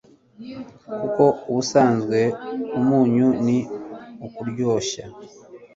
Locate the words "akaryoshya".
4.25-5.05